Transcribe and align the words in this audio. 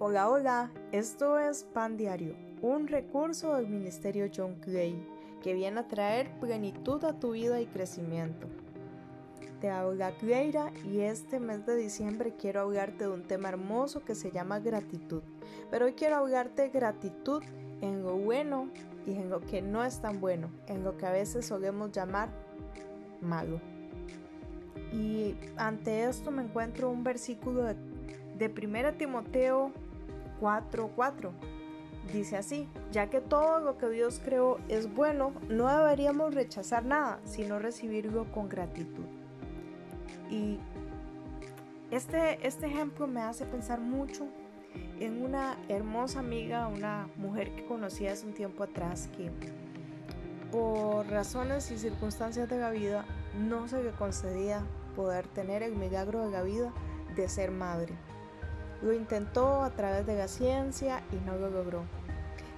Hola, 0.00 0.30
hola, 0.30 0.70
esto 0.92 1.40
es 1.40 1.64
Pan 1.64 1.96
Diario, 1.96 2.36
un 2.62 2.86
recurso 2.86 3.56
del 3.56 3.66
Ministerio 3.66 4.30
John 4.32 4.54
Clay 4.60 5.04
que 5.42 5.54
viene 5.54 5.80
a 5.80 5.88
traer 5.88 6.30
plenitud 6.38 7.02
a 7.02 7.18
tu 7.18 7.32
vida 7.32 7.60
y 7.60 7.66
crecimiento. 7.66 8.46
Te 9.60 9.70
habla 9.70 10.12
Cleira 10.12 10.70
y 10.84 11.00
este 11.00 11.40
mes 11.40 11.66
de 11.66 11.74
diciembre 11.74 12.32
quiero 12.38 12.60
hablarte 12.60 13.08
de 13.08 13.10
un 13.10 13.24
tema 13.24 13.48
hermoso 13.48 14.04
que 14.04 14.14
se 14.14 14.30
llama 14.30 14.60
gratitud. 14.60 15.22
Pero 15.68 15.86
hoy 15.86 15.94
quiero 15.94 16.14
hablarte 16.14 16.62
de 16.62 16.68
gratitud 16.68 17.42
en 17.80 18.04
lo 18.04 18.14
bueno 18.14 18.70
y 19.04 19.14
en 19.14 19.28
lo 19.28 19.40
que 19.40 19.62
no 19.62 19.82
es 19.82 20.00
tan 20.00 20.20
bueno, 20.20 20.48
en 20.68 20.84
lo 20.84 20.96
que 20.96 21.06
a 21.06 21.10
veces 21.10 21.44
solemos 21.44 21.90
llamar 21.90 22.28
malo. 23.20 23.60
Y 24.92 25.34
ante 25.56 26.04
esto 26.04 26.30
me 26.30 26.44
encuentro 26.44 26.88
un 26.88 27.02
versículo 27.02 27.64
de, 27.64 27.74
de 28.38 28.46
1 28.46 28.94
Timoteo 28.94 29.72
4:4. 30.40 31.32
Dice 32.12 32.36
así, 32.38 32.66
ya 32.90 33.10
que 33.10 33.20
todo 33.20 33.60
lo 33.60 33.76
que 33.76 33.88
Dios 33.90 34.20
creó 34.24 34.58
es 34.68 34.92
bueno, 34.94 35.32
no 35.48 35.68
deberíamos 35.68 36.34
rechazar 36.34 36.84
nada, 36.84 37.20
sino 37.24 37.58
recibirlo 37.58 38.32
con 38.32 38.48
gratitud. 38.48 39.04
Y 40.30 40.58
este, 41.90 42.46
este 42.46 42.66
ejemplo 42.66 43.06
me 43.06 43.20
hace 43.20 43.44
pensar 43.44 43.80
mucho 43.80 44.26
en 45.00 45.22
una 45.22 45.56
hermosa 45.68 46.20
amiga, 46.20 46.68
una 46.68 47.08
mujer 47.16 47.54
que 47.54 47.66
conocí 47.66 48.06
hace 48.06 48.26
un 48.26 48.34
tiempo 48.34 48.64
atrás, 48.64 49.08
que 49.16 49.30
por 50.50 51.06
razones 51.08 51.70
y 51.70 51.78
circunstancias 51.78 52.48
de 52.48 52.58
la 52.58 52.70
vida 52.70 53.04
no 53.38 53.68
se 53.68 53.82
le 53.82 53.90
concedía 53.92 54.64
poder 54.96 55.26
tener 55.28 55.62
el 55.62 55.76
milagro 55.76 56.24
de 56.24 56.30
la 56.30 56.42
vida 56.42 56.72
de 57.14 57.28
ser 57.28 57.50
madre. 57.50 57.94
Lo 58.82 58.92
intentó 58.92 59.62
a 59.62 59.70
través 59.70 60.06
de 60.06 60.16
la 60.16 60.28
ciencia 60.28 61.02
y 61.12 61.16
no 61.26 61.36
lo 61.36 61.50
logró. 61.50 61.84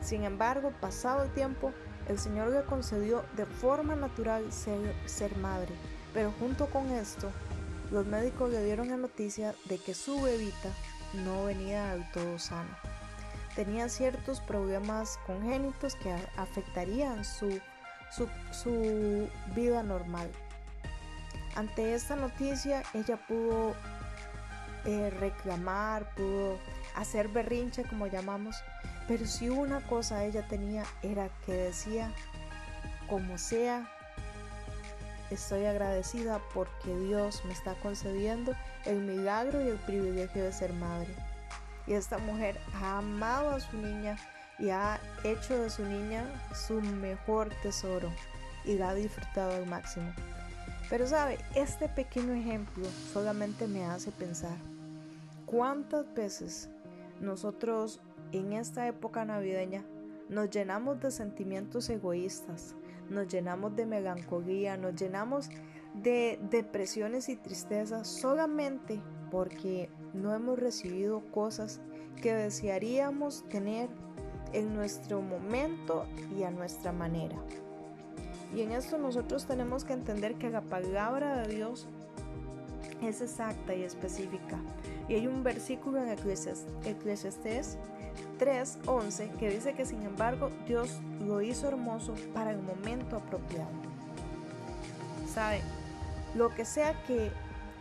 Sin 0.00 0.24
embargo, 0.24 0.72
pasado 0.80 1.24
el 1.24 1.30
tiempo, 1.30 1.72
el 2.08 2.18
Señor 2.18 2.48
le 2.50 2.62
concedió 2.62 3.24
de 3.36 3.46
forma 3.46 3.94
natural 3.94 4.50
ser, 4.52 5.36
madre. 5.38 5.74
Pero 6.12 6.32
junto 6.38 6.66
con 6.66 6.90
esto, 6.90 7.30
los 7.90 8.06
médicos 8.06 8.50
le 8.50 8.64
dieron 8.64 8.88
la 8.88 8.96
noticia 8.96 9.54
de 9.66 9.78
que 9.78 9.94
su 9.94 10.20
bebita 10.20 10.70
no 11.24 11.44
venía 11.44 11.92
del 11.92 12.10
todo 12.12 12.38
sana. 12.38 12.78
Tenía 13.54 13.88
ciertos 13.88 14.40
problemas 14.40 15.18
congénitos 15.26 15.94
que 15.96 16.14
afectarían 16.36 17.24
su, 17.24 17.60
su 18.50 19.28
vida 19.54 19.82
normal. 19.82 20.30
Ante 21.56 21.94
esta 21.94 22.16
noticia, 22.16 22.82
ella 22.94 23.18
pudo 23.26 23.74
eh, 24.84 25.10
reclamar, 25.10 26.14
pudo 26.14 26.58
hacer 26.94 27.28
berrinche 27.28 27.84
como 27.84 28.06
llamamos, 28.06 28.56
pero 29.08 29.26
si 29.26 29.48
una 29.48 29.80
cosa 29.80 30.24
ella 30.24 30.46
tenía 30.46 30.84
era 31.02 31.28
que 31.44 31.52
decía, 31.52 32.12
como 33.08 33.38
sea, 33.38 33.90
estoy 35.30 35.64
agradecida 35.64 36.40
porque 36.54 36.96
Dios 36.96 37.44
me 37.44 37.52
está 37.52 37.74
concediendo 37.74 38.52
el 38.84 39.00
milagro 39.00 39.62
y 39.62 39.68
el 39.68 39.78
privilegio 39.78 40.44
de 40.44 40.52
ser 40.52 40.72
madre. 40.74 41.14
Y 41.86 41.94
esta 41.94 42.18
mujer 42.18 42.60
ha 42.74 42.98
amado 42.98 43.50
a 43.50 43.60
su 43.60 43.76
niña 43.76 44.16
y 44.58 44.70
ha 44.70 45.00
hecho 45.24 45.58
de 45.58 45.70
su 45.70 45.84
niña 45.84 46.24
su 46.54 46.80
mejor 46.80 47.50
tesoro 47.62 48.12
y 48.64 48.74
la 48.74 48.90
ha 48.90 48.94
disfrutado 48.94 49.54
al 49.54 49.66
máximo. 49.66 50.12
Pero 50.90 51.06
sabe, 51.06 51.38
este 51.54 51.88
pequeño 51.88 52.34
ejemplo 52.34 52.84
solamente 53.12 53.68
me 53.68 53.84
hace 53.84 54.10
pensar 54.10 54.56
cuántas 55.46 56.12
veces 56.14 56.68
nosotros 57.20 58.00
en 58.32 58.52
esta 58.52 58.88
época 58.88 59.24
navideña 59.24 59.84
nos 60.28 60.50
llenamos 60.50 61.00
de 61.00 61.12
sentimientos 61.12 61.88
egoístas, 61.90 62.74
nos 63.08 63.28
llenamos 63.28 63.74
de 63.76 63.86
melancolía, 63.86 64.76
nos 64.76 64.96
llenamos 64.96 65.48
de 65.94 66.40
depresiones 66.50 67.28
y 67.28 67.36
tristezas 67.36 68.08
solamente 68.08 69.00
porque 69.30 69.90
no 70.12 70.34
hemos 70.34 70.58
recibido 70.58 71.20
cosas 71.30 71.80
que 72.20 72.34
desearíamos 72.34 73.48
tener 73.48 73.88
en 74.52 74.74
nuestro 74.74 75.22
momento 75.22 76.06
y 76.36 76.42
a 76.42 76.50
nuestra 76.50 76.90
manera. 76.90 77.36
Y 78.54 78.62
en 78.62 78.72
esto 78.72 78.98
nosotros 78.98 79.46
tenemos 79.46 79.84
que 79.84 79.92
entender 79.92 80.34
que 80.34 80.50
la 80.50 80.60
palabra 80.60 81.36
de 81.38 81.54
Dios 81.54 81.86
es 83.02 83.20
exacta 83.20 83.74
y 83.74 83.82
específica. 83.82 84.58
Y 85.08 85.14
hay 85.14 85.26
un 85.26 85.42
versículo 85.42 86.02
en 86.02 86.08
Eclesiastés 86.10 87.78
3:11 88.38 89.30
que 89.38 89.50
dice 89.50 89.74
que 89.74 89.86
sin 89.86 90.02
embargo 90.02 90.50
Dios 90.66 90.98
lo 91.24 91.40
hizo 91.40 91.68
hermoso 91.68 92.14
para 92.34 92.50
el 92.50 92.60
momento 92.60 93.16
apropiado. 93.16 93.70
¿Sabe? 95.32 95.60
Lo 96.34 96.48
que 96.50 96.64
sea 96.64 96.94
que 97.04 97.30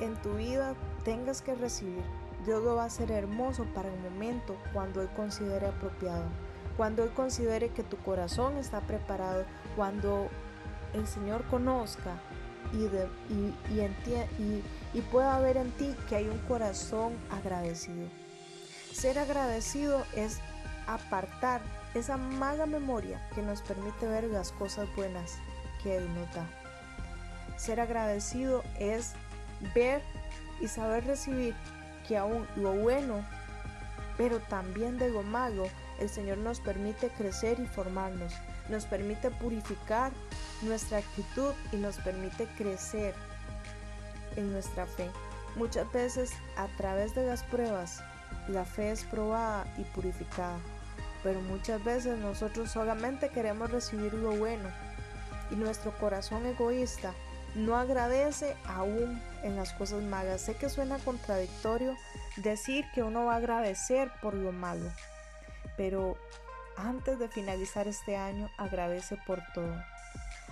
en 0.00 0.14
tu 0.22 0.34
vida 0.34 0.74
tengas 1.04 1.42
que 1.42 1.54
recibir, 1.54 2.02
Dios 2.46 2.62
lo 2.62 2.76
va 2.76 2.84
a 2.84 2.86
hacer 2.86 3.10
hermoso 3.10 3.64
para 3.74 3.92
el 3.92 4.00
momento 4.00 4.56
cuando 4.72 5.02
Él 5.02 5.08
considere 5.16 5.66
apropiado. 5.66 6.24
Cuando 6.76 7.04
Él 7.04 7.10
considere 7.10 7.68
que 7.68 7.82
tu 7.82 7.96
corazón 7.98 8.56
está 8.56 8.80
preparado, 8.80 9.44
cuando 9.76 10.28
el 10.94 11.06
Señor 11.06 11.44
conozca 11.44 12.16
y, 12.72 12.88
pueda 15.12 15.38
ver 15.38 15.56
en 15.56 15.70
ti 15.72 15.94
que 16.08 16.16
hay 16.16 16.28
un 16.28 16.38
corazón 16.40 17.12
agradecido. 17.30 18.08
Ser 18.92 19.18
agradecido 19.18 20.04
es 20.14 20.40
apartar 20.86 21.60
esa 21.94 22.16
mala 22.16 22.66
memoria 22.66 23.26
que 23.34 23.42
nos 23.42 23.62
permite 23.62 24.06
ver 24.06 24.24
las 24.24 24.52
cosas 24.52 24.88
buenas 24.96 25.36
que 25.82 25.96
Él 25.96 26.08
nos 26.14 26.32
da. 26.34 26.46
Ser 27.56 27.80
agradecido 27.80 28.62
es 28.78 29.12
ver 29.74 30.02
y 30.60 30.68
saber 30.68 31.06
recibir 31.06 31.54
que 32.08 32.16
aún 32.16 32.46
lo 32.56 32.72
bueno, 32.72 33.24
pero 34.16 34.40
también 34.40 34.98
de 34.98 35.10
lo 35.10 35.22
malo, 35.22 35.66
el 36.00 36.08
Señor 36.08 36.38
nos 36.38 36.60
permite 36.60 37.10
crecer 37.10 37.60
y 37.60 37.66
formarnos, 37.66 38.32
nos 38.68 38.86
permite 38.86 39.30
purificar 39.30 40.12
nuestra 40.62 40.98
actitud 40.98 41.52
y 41.72 41.76
nos 41.76 41.96
permite 41.98 42.46
crecer 42.56 43.14
en 44.36 44.52
nuestra 44.52 44.86
fe. 44.86 45.10
Muchas 45.56 45.90
veces 45.92 46.32
a 46.56 46.66
través 46.76 47.14
de 47.14 47.26
las 47.26 47.42
pruebas 47.44 48.02
la 48.48 48.64
fe 48.64 48.90
es 48.90 49.04
probada 49.04 49.66
y 49.78 49.82
purificada, 49.82 50.58
pero 51.22 51.40
muchas 51.40 51.82
veces 51.84 52.18
nosotros 52.18 52.70
solamente 52.70 53.28
queremos 53.30 53.70
recibir 53.70 54.14
lo 54.14 54.32
bueno 54.32 54.68
y 55.50 55.54
nuestro 55.54 55.96
corazón 55.98 56.44
egoísta 56.46 57.14
no 57.54 57.76
agradece 57.76 58.56
aún 58.66 59.22
en 59.42 59.56
las 59.56 59.72
cosas 59.72 60.02
malas. 60.02 60.40
Sé 60.40 60.54
que 60.56 60.68
suena 60.68 60.98
contradictorio 60.98 61.96
decir 62.36 62.84
que 62.94 63.02
uno 63.02 63.26
va 63.26 63.34
a 63.34 63.36
agradecer 63.36 64.10
por 64.20 64.34
lo 64.34 64.52
malo, 64.52 64.90
pero 65.76 66.16
antes 66.76 67.18
de 67.18 67.28
finalizar 67.28 67.88
este 67.88 68.16
año 68.16 68.48
agradece 68.56 69.18
por 69.26 69.42
todo. 69.54 69.74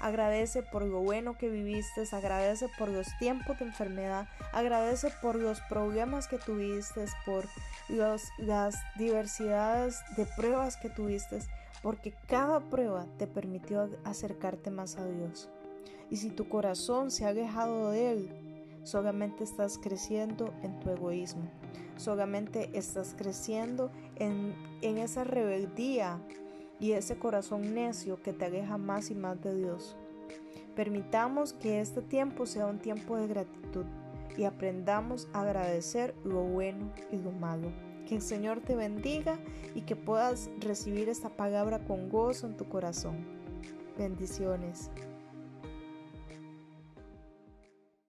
Agradece 0.00 0.62
por 0.62 0.82
lo 0.82 1.00
bueno 1.00 1.38
que 1.38 1.48
viviste, 1.48 2.04
agradece 2.12 2.68
por 2.78 2.88
los 2.88 3.06
tiempos 3.18 3.58
de 3.58 3.64
enfermedad, 3.64 4.28
agradece 4.52 5.10
por 5.22 5.36
los 5.36 5.60
problemas 5.62 6.28
que 6.28 6.38
tuviste, 6.38 7.06
por 7.24 7.46
las 7.88 8.76
diversidades 8.96 10.02
de 10.16 10.26
pruebas 10.26 10.76
que 10.76 10.90
tuviste, 10.90 11.38
porque 11.82 12.12
cada 12.26 12.60
prueba 12.60 13.06
te 13.16 13.26
permitió 13.26 13.88
acercarte 14.04 14.70
más 14.70 14.96
a 14.96 15.06
Dios. 15.06 15.48
Y 16.10 16.18
si 16.18 16.30
tu 16.30 16.48
corazón 16.48 17.10
se 17.10 17.24
ha 17.24 17.28
alejado 17.28 17.90
de 17.90 18.12
Él, 18.12 18.55
solamente 18.86 19.42
estás 19.42 19.78
creciendo 19.78 20.54
en 20.62 20.78
tu 20.78 20.90
egoísmo, 20.90 21.42
solamente 21.96 22.70
estás 22.72 23.14
creciendo 23.18 23.90
en, 24.14 24.54
en 24.80 24.98
esa 24.98 25.24
rebeldía 25.24 26.20
y 26.78 26.92
ese 26.92 27.18
corazón 27.18 27.74
necio 27.74 28.22
que 28.22 28.32
te 28.32 28.44
aleja 28.44 28.78
más 28.78 29.10
y 29.10 29.16
más 29.16 29.42
de 29.42 29.56
Dios. 29.56 29.96
Permitamos 30.76 31.52
que 31.52 31.80
este 31.80 32.00
tiempo 32.00 32.46
sea 32.46 32.66
un 32.66 32.78
tiempo 32.78 33.16
de 33.16 33.26
gratitud 33.26 33.86
y 34.36 34.44
aprendamos 34.44 35.28
a 35.32 35.40
agradecer 35.40 36.14
lo 36.22 36.42
bueno 36.42 36.92
y 37.10 37.16
lo 37.16 37.32
malo. 37.32 37.72
Que 38.06 38.14
el 38.14 38.22
Señor 38.22 38.60
te 38.60 38.76
bendiga 38.76 39.40
y 39.74 39.80
que 39.80 39.96
puedas 39.96 40.48
recibir 40.60 41.08
esta 41.08 41.30
palabra 41.30 41.80
con 41.80 42.08
gozo 42.08 42.46
en 42.46 42.56
tu 42.56 42.68
corazón. 42.68 43.16
Bendiciones. 43.98 44.90